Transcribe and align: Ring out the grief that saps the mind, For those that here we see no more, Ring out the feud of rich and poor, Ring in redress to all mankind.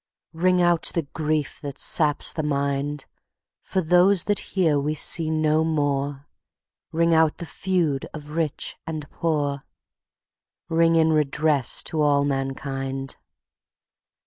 Ring 0.33 0.63
out 0.63 0.89
the 0.95 1.03
grief 1.03 1.61
that 1.61 1.77
saps 1.77 2.33
the 2.33 2.41
mind, 2.41 3.05
For 3.61 3.81
those 3.81 4.23
that 4.23 4.39
here 4.57 4.79
we 4.79 4.95
see 4.95 5.29
no 5.29 5.63
more, 5.63 6.27
Ring 6.91 7.13
out 7.13 7.37
the 7.37 7.45
feud 7.45 8.07
of 8.11 8.31
rich 8.31 8.77
and 8.87 9.07
poor, 9.11 9.63
Ring 10.69 10.95
in 10.95 11.13
redress 11.13 11.83
to 11.83 12.01
all 12.01 12.25
mankind. 12.25 13.15